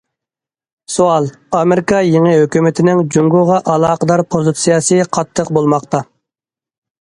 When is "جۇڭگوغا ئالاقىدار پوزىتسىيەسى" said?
3.17-4.99